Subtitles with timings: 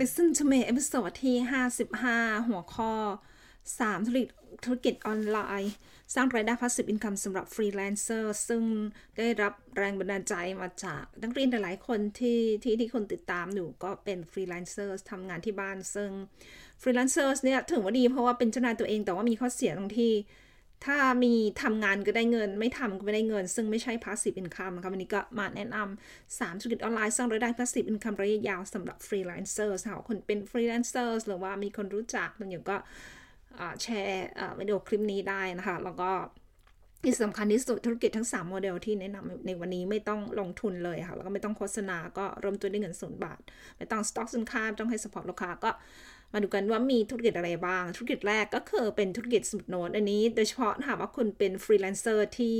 [0.00, 1.36] Listen to me episode ที่
[1.92, 2.92] 55 หัวข้อ
[3.48, 4.28] 3 ธุรกิจ
[4.64, 5.72] ธุรกิจออนไลน์
[6.14, 8.62] สร้างรายได้ passive income สำหรับฟรีแลนเซอร์ซึ่ง
[9.16, 16.10] ได้รับแรงบันดาลใจมาจากนักเรียนหลายๆคนที่ที่ที่คนติดตามอยู่ก็เป็นฟรีแลนเซอร์ทำงานที่บ้านซึ่ง
[16.80, 20.12] ฟรีแลนเซอร์เนี่ยถือว่าดีเพราะว่าเป็นเจ้านายตัวเองแต่ว่ามีข้อเสียตรงที่
[20.86, 32.76] ถ้ามีทำงานก็ได้เงิน ไม่ทำก็ไม่ได้เงิน ซึ่งไม่ใช่ passive income นะคะวันนี้ก็มาแนะนำ3ธุรกิจออนไลน์สร้างรายได้ passive income ระยะยาวสำหรับ freelancer ถ้าคุณเป็น freelancer หรือว่ามีคนรู้จักมันอยู่ก็
[33.82, 34.26] แชร์
[34.58, 36.10] วิดีโอคลิปนี้ได้นะคะ แล้วก็
[37.04, 43.38] ที่สำคัญที่สุดธุรกิจทั้ง 3 โมเดลที่แนะนำในวันนี้ไม่ต้องลงทุนเลยค่ะ แล้วก็ไม่ต้องโฆษณาก็เริ่มต้นด้วยเงินศูนย์บาท
[43.76, 45.70] ไม่ต้องสต็อกสินค้า ไม่ต้องให้ support ลูกค้าก็
[46.32, 52.56] มาดูกันว่ามีธุรกิจอะไรบ้าง ธุรกิจแรกก็คือเป็นธุรกิจสมุดโน้ตอันนี้ โดยเฉพาะถ้าหากว่าคุณเป็นฟรีแลนเซอร์ที่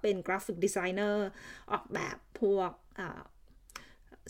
[0.00, 1.26] เป็น graphic designer
[1.72, 2.70] ออกแบบพวก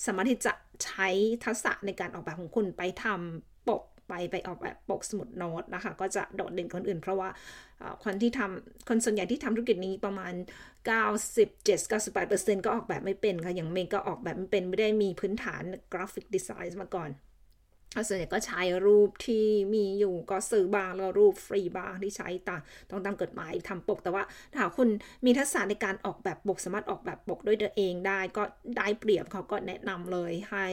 [0.07, 0.53] สามารถที่จะ
[0.85, 1.09] ใช้
[1.45, 7.29] ทักษะในการออกแบบของคุณไปทำปกไปไปออกแบบปกสมุดโน้ตนะคะ ก็จะโดดเด่นคนอื่น เพราะว่า
[8.05, 10.33] คนที่ทำคนส่วนใหญ่ที่ทำธุรกิจนี้ประมาณ
[11.49, 17.11] 97-98%ก็ออกแบบไม่เป็นค่ะอย่างเมย์ก็ออกแบบไม่เป็นไม่ได้มีพื้นฐาน graphic design มาก่อน
[18.07, 24.89] ส่วนใหญ่ก็ใช้รูปที่มีอยู่ก็ซื้อบ้างแล้วรูปฟรีบ้างที่ใช้ตามต้องตามกฎหมายทำปก แต่ว่าถ้าคุณ
[25.25, 28.43] มีทักษะในการออกแบบปกสามารถออกแบบปกด้วยตัวเองได้ก็
[28.77, 30.67] ได้เปรียบเขาก็แนะนำเลยให้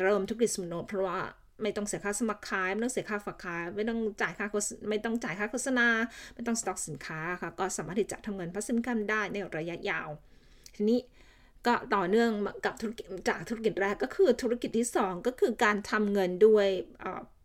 [0.00, 1.18] เริ่มธุรกิจสมุนโนเพราะว่า
[1.62, 4.46] ไม่ต้องเสียค่าสมัครขายไม่ต้องเสียค่าฝากขายไม่ต้องจ่ายค่า
[4.88, 5.88] ไม่ต้องจ่ายค่าโฆษณา
[6.34, 10.08] ไม่ต้องสต็อกสินค้าค่ะก็สามารถที่จะทำเงินพัสดุกันได้ในระยะยาว
[10.74, 10.98] ทีนี้
[11.66, 12.30] ก็ต่อเนื่อง
[12.64, 16.66] กับธุรกิจจากธุรกิจแรกก็คือธุรกิจที่ 2 ก็คือการทำเงินด้วย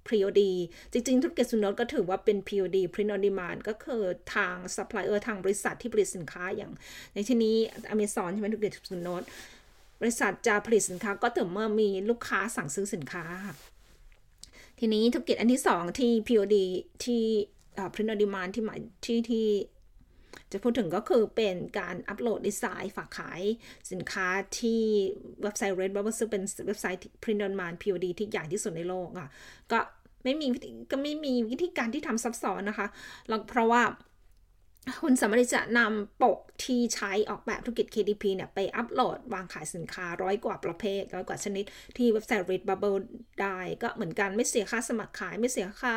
[0.07, 0.41] POD
[0.91, 4.01] จริงๆ ธุรกิจสุนทรก็ถือว่าเป็น POD Print on Demand ก็คือ
[4.35, 6.71] ทาง supplier ทางบริษัทที่ผลิตสินค้าอย่าง
[7.13, 7.55] ในที่นี้
[7.93, 9.21] Amazon ใช่ไหมธุรกิจสุนทร
[10.01, 13.25] บริษัทจะผลิตสินค้าก็ถึงเมื่อมีลูกค้าสั่งซื้อสินค้า
[14.79, 16.55] ทีนี้ธุรกิจอันที่ 2 ที่ POD
[17.05, 17.23] ที่
[17.93, 19.47] Print on Demand ที่หมายที่ที่
[20.51, 23.41] จะพูดถึงก็คือเป็นการอัปโหลดดีไซน์ฝากขาย
[23.91, 24.27] สินค้า
[24.59, 24.81] ที่
[25.43, 29.29] เว็บไซต์ Redbubble ซึ่งเป็นเว็บไซต์ print on demand POD ที่ใหญ่ที่สุดในโลกอะ
[29.71, 29.79] ก็
[30.23, 30.47] ไม่มี
[30.91, 32.87] ก็ไม่มีวิธีการที่ทำซับซ้อนนะคะ
[33.49, 33.83] เพราะว่า
[35.01, 41.65] คุณสามารถที่จะนำปกที่ใช้ออกแบบธุรกิจ KDP เนี่ย ไปอัปโหลดวางขายสินค้าร้อยกว่าประเภทร้อยกว่าชนิด
[41.97, 42.97] ที่เว็บไซต์ Redbubble
[43.41, 45.95] ได้ ก็เหมือนกันไม่เสียค่าสมัครขายไม่เสียค่า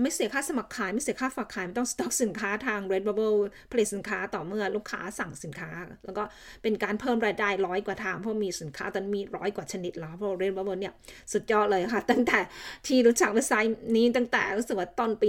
[0.00, 3.38] ไม่เสียค่าสมัครขายไม่เสียค่าฝากขายไม่ต้องสต็อกสินค้าทาง Redbubble
[3.70, 5.70] ผลิตสินค้าต่อเมื่อลูกค้าสั่งสินค้า
[6.04, 6.22] แล้วก็
[6.62, 10.94] เป็นการเพิ่มรายได้ร้อยกว่าทางเพราะมีสินค้าตอนมีร้อยกว่าชนิดแล้วเพราะ Redbubble เนี่ย
[11.32, 12.38] สุดยอดเลยค่ะ ตั้งแต่
[12.86, 15.28] ที่รู้จักเว็บไซต์นี้ตั้งแต่รู้สึกว่าต้นปี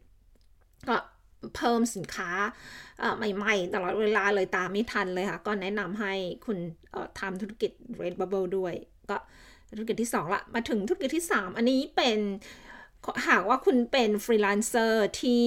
[0.00, 0.96] 2020 ก็
[1.56, 2.30] เพิ่มสินค้า
[3.16, 6.12] ใหม่ๆ ตลอดเวลาเลยตามไม่ทันเลยค่ะ ก็แนะนำให้
[6.46, 6.58] คุณ
[7.20, 7.70] ทำธุรกิจ
[8.02, 8.74] Redbubble ด้วย
[9.10, 9.16] ก็
[9.78, 12.18] ธุรกิจที่ 2 ละ มาถึงธุรกิจที่ 3 อันนี้เป็น
[13.28, 15.44] หากว่าคุณเป็นฟรีแลนเซอร์ที่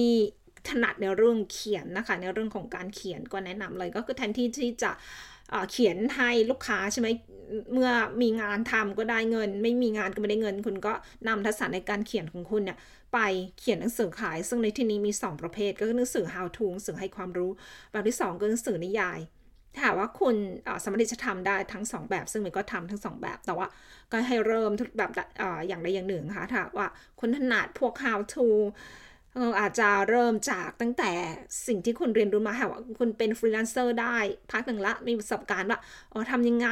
[0.68, 4.90] ถนัดในเรื่องเขียนนะคะ ในเรื่องของการเขียนก็แนะนำเลยก็คือแทนที่ที่จะ
[5.70, 7.08] เขียนให้ลูกค้าใช่ไหม
[7.72, 7.90] เมื่อ
[8.22, 10.92] มีงานทำก็ได้เงิน ไม่มีงานก็ไม่ได้เงิน คุณก็
[11.28, 12.78] นำทักษะในการเขียนของคุณเนี่ย
[13.12, 13.18] ไป
[13.58, 17.50] เขียนหนังสือขาย ซึ่งในที่นี้มี 2 ประเภท ก็คือหนังสือ how to หนังสือให้ความรู้
[17.90, 19.18] แบบที่ 2 ก็หนังสือนิยาย
[19.74, 20.36] ถ้าว่าคุณ
[20.82, 23.66] สามารถที่จะทำได้ทั้ง 2 แบบ ซึ่งมันก็ทำทั้ง 2 แบบ แต่ว่า
[24.12, 26.88] ก็ให้เริ่มแบบอย่างใดอย่างหนึ่งค่ะถ้าว่า
[27.20, 28.46] คุณถนัดพวก how to
[29.60, 31.10] อาจจะเริ่มจากตั้งแต่
[31.66, 34.16] สิ่งที่คุณเรียนรู้มาค่ะว่าคุณเป็นฟรีแลนเซอร์ได้
[34.50, 35.78] พักหนึ่งละมีประสบการณ์ว่า
[36.12, 36.68] อ๋อทำยังไง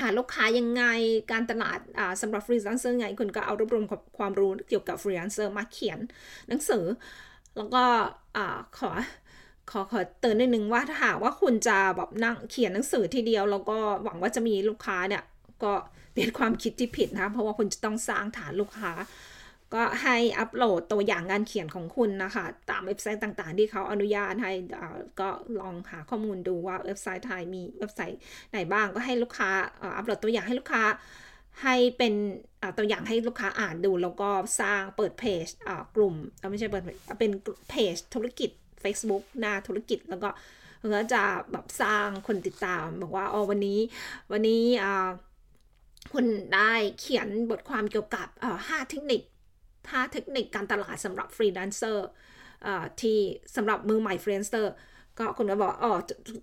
[0.00, 0.84] หาลูกค้ายังไง
[1.32, 1.78] การตลาด
[2.20, 3.84] สำหรับฟรีแลนเซอร์ไงคุณก็เอารวบรวม
[4.18, 5.98] ความรู้เกี่ยวกับฟรีแลนเซอร์มาเขียน
[6.48, 6.84] หนังสือ
[7.56, 7.84] แล้วก็
[8.78, 8.90] ขอ
[9.70, 15.22] ขอขอเตือนนิดนึงว่าถ้าหากว่าคุณจะแบบนั่งเขียนหนังสือทีเดียว แล้วก็หวังว่าจะมีลูกค้าเนี่ย
[15.64, 15.72] ก็
[16.14, 18.92] เป็นความคิดที่ผิดนะ เพราะว่าคุณจะต้องสร้างฐานลูกค้า
[19.74, 24.52] ก็ให้อัปโหลดตัวอย่างงานเขียนของคุณนะคะ ตามเว็บไซต์ต่างๆ ที่เขาอนุญาตให้
[25.20, 25.28] ก็
[25.60, 28.18] ลองหาข้อมูลดูว่าเว็บไซต์ไทยมีเว็บไซต์
[28.50, 29.50] ไหนบ้างก็ให้ลูกค้า
[29.96, 30.84] อัปโหลดตัวอย่างให้ลูกค้า
[31.62, 32.14] ให้เป็น
[32.78, 34.30] ตัวอย่างให้ลูกค้าอ่านดู แล้วก็
[34.60, 35.46] สร้างเปิดเพจ
[35.96, 36.14] กลุ่ม
[36.50, 36.84] ไม่ใช่เปิด
[37.18, 37.30] เป็น
[37.70, 38.50] เพจธุรกิจ
[38.86, 40.30] Facebook หน้าธุรกิจแล้วก็
[40.94, 41.22] ก็จะ
[41.52, 43.80] แบบสร้างคนติดตาม บอกว่าอ๋อวันนี้
[44.32, 45.08] วันนี้อ่า
[46.12, 48.28] คุณได้เขียนบทความเกี่ยวกับ
[48.68, 49.20] ห้าเทคนิค
[49.92, 52.08] ห้าเทคนิคการตลาดสำหรับฟรีแลนเซอร์
[53.00, 53.18] ที่
[53.56, 54.72] สำหรับมือใหม่ฟรีแลนเซอร์
[55.18, 55.92] ก็คุณก็บอกอ๋อ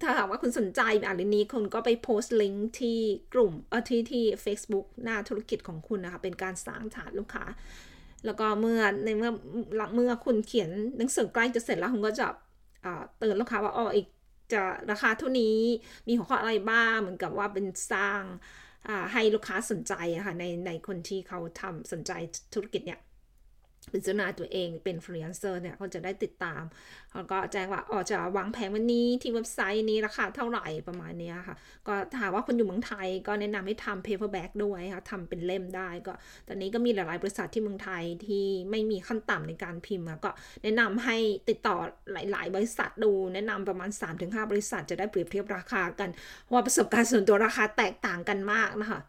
[0.02, 3.00] ถ้าหากว่าคุณสนใจอ่านเรื่องนี้คุณก็ไปโพสต์ลิงก์ที่
[3.34, 7.44] กลุ่มเออที่ที่ Facebook หน้าธุรกิจของคุณนะคะ เป็นการสร้างฐานลูกค้า
[8.26, 9.32] แล้วก็เมื่อในเมื่อ
[9.76, 12.26] หลังเมื่อคุณเขียนหนังสือใกล้จะเสร็จแล้วคุณก็จะ
[13.18, 14.06] เตือนลูกค้าว่าอ๋ออีก
[14.52, 14.58] จะ
[14.90, 15.44] ราคาเท่านี้
[16.08, 18.24] มีหัวข้ออะไรบ้างเหมือนกับว่าเป็นสร้าง
[19.14, 22.12] ให้ลูกค้าสนใจอะค่ะในในคนที่เขาทำสนใจ
[22.54, 23.00] ธุรกิจเนี่ย
[23.92, 26.64] พิจารณาตัวเองเป็นฟรีแลนเซอร์เนี่ยเขาจะได้ติดตาม
[27.16, 31.56] แล้วก็แจ้งว่าอ๋อจะวางแผนวันนี้ที่เว็บไซต์นี้ราคาเท่าไหร่ประมาณนี้ค่ะ
[31.88, 36.14] ก็ถามว่าคนอยู่เมืองไทยก็แนะนำให้ทำ paperback ด้วยค่ะทำเป็นเล่มได้ก็
[36.48, 40.30] ตอนนี้ก็มีหลาย ๆ บริษัทที่เมืองไทยที่ไม่มีขั้นต่ำในการพิมพ์ก็
[40.64, 41.18] แนะนำให้
[41.50, 41.78] ติดต่อ
[42.12, 43.90] หลาย ๆ บริษัทดู แนะนำประมาณ
[44.20, 46.10] 3-5 บริษัทจะได้เปรียบเทียบราคากัน
[46.52, 49.02] ว่าประสบการณ์ส่วนตัวราคาแตกต่างกันมากนะคะ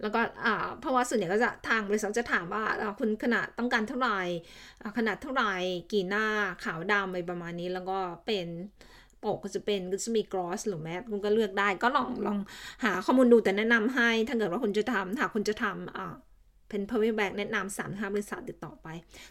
[0.00, 0.20] แล้วก็
[0.80, 2.62] เพราะว่าส่วนใหญ่ก็จะทางบริษัทจะถามว่า
[2.98, 4.18] คุณขนาดต้องการเท่าไหร่
[4.98, 5.52] ขนาดเท่าไหร่
[5.92, 6.26] กี่หน้า
[6.64, 8.46] ขาวดำอะไรประมาณนี้แล้วก็เป็น
[9.24, 12.38] ปกก็จะเป็นก็จะมีกรอสหรือแมสคุณก็เลือกได้ก็ลองลอง
[12.84, 16.14] หาข้อมูลดูแต่แนะนำให้ถ้าเกิดว่าคุณจะทำถ้าคุณจะทำอ่า
[16.74, 18.88] เป็น p e r m i t Bank แนะนำสามห้าบริษัทติดต่อไป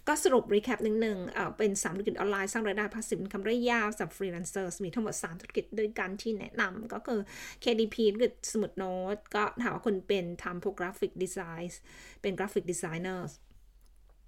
[0.07, 1.17] ก็สรุปรีแคปหนึ่งหนึ่ง
[1.57, 7.19] เป็นสามธุรกิจออนไลน์ สร้างรายได้ภาษีคำระยะยาวสำหรับฟรีแลนเซอร์มีทั้งหมด 3 ธุรกิจด้วยกันที่แนะนำก็คือ
[7.63, 11.79] KDP คือสมุดโน้ต ก็ถามว่าคนเป็นทำพวกกราฟิกดีไซน์
[12.21, 13.27] เป็นกราฟิกดีไซเนอร์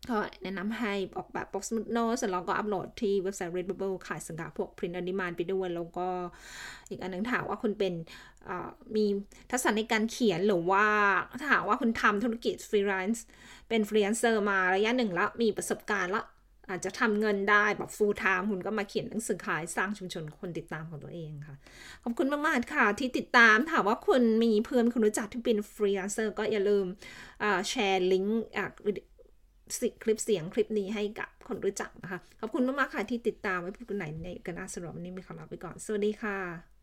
[0.10, 6.08] ก็แนะนำให้ออกแบบบ็อกซ์โน้ตเสร็จแล้วก็อัปโหลดที่เว็บไซต์ Redbubble ขายสินค้าพวก print on demand ไปด้วยแล้วก็
[6.90, 7.94] อีกอันนึงถ้าหากว่าคุณเป็น
[8.96, 9.06] มี
[9.52, 10.86] ทักษะในการเขียนหรือว่า
[11.40, 13.26] ถ้าหากว่าคุณทำธุรกิจฟรีแลนซ์
[13.70, 16.26] เป็นฟรีแลนเซอร์มาระยะหนึ่งแล้วมีประสบการณ์แล้ว
[16.70, 21.58] อาจจะทำเงินได้แบบ full time คุณก็มาเขียนหนังสือขายสร้างชุมชนคนติดตามของตัวเองค่ะ
[22.04, 26.86] ขอบคุณมาก ๆ ค่ะ ที่ติดตามถ้าหากว่าคุณมีเพื่อนคุณรู้จักที่เป็นฟรีแลนเซอร์ก็อย่าลืม
[27.70, 28.44] แชร์ลิงก์
[30.04, 36.75] คลิปเสียงคลิปนี้ให้กับคนรู้จักนะคะ ขอบคุณมากๆค่ะที่ติดตามไว้พบกันใหม่ในกันอาสรวันนี้เมย์ขอลาไปก่อน สวัสดีค่ะ